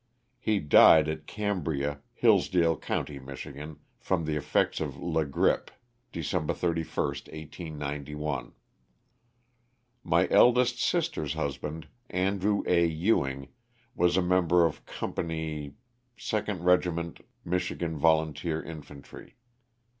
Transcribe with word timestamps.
He 0.39 0.59
died 0.59 1.07
at 1.07 1.27
Cambria, 1.27 2.01
Hillsdale 2.15 2.75
county, 2.75 3.19
Mich., 3.19 3.47
from 3.99 4.25
the 4.25 4.35
effects 4.35 4.81
of 4.81 4.97
la 4.97 5.23
grippe, 5.25 5.69
December 6.11 6.55
31, 6.55 7.05
1891. 7.09 8.53
My 10.03 10.27
eldest 10.29 10.81
sister's 10.81 11.35
husband, 11.35 11.87
Andrew 12.09 12.63
A. 12.65 12.83
Ewing, 12.87 13.49
was 13.93 14.17
a 14.17 14.23
member 14.23 14.65
of 14.65 14.87
Company—, 14.87 15.75
2d 16.17 16.63
Regiment 16.63 17.23
Michigan 17.45 17.95
Volunteer 17.95 18.59
Infantry. 18.63 19.35